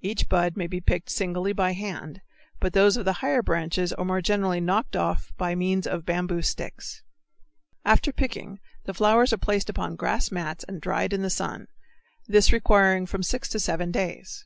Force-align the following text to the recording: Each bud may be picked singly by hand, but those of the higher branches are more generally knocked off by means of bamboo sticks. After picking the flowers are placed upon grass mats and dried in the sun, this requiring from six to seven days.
Each 0.00 0.28
bud 0.28 0.56
may 0.56 0.66
be 0.66 0.80
picked 0.80 1.10
singly 1.10 1.52
by 1.52 1.74
hand, 1.74 2.22
but 2.58 2.72
those 2.72 2.96
of 2.96 3.04
the 3.04 3.12
higher 3.22 3.40
branches 3.40 3.92
are 3.92 4.04
more 4.04 4.20
generally 4.20 4.60
knocked 4.60 4.96
off 4.96 5.30
by 5.36 5.54
means 5.54 5.86
of 5.86 6.04
bamboo 6.04 6.42
sticks. 6.42 7.04
After 7.84 8.12
picking 8.12 8.58
the 8.86 8.94
flowers 8.94 9.32
are 9.32 9.38
placed 9.38 9.70
upon 9.70 9.94
grass 9.94 10.32
mats 10.32 10.64
and 10.66 10.80
dried 10.82 11.12
in 11.12 11.22
the 11.22 11.30
sun, 11.30 11.68
this 12.26 12.52
requiring 12.52 13.06
from 13.06 13.22
six 13.22 13.48
to 13.50 13.60
seven 13.60 13.92
days. 13.92 14.44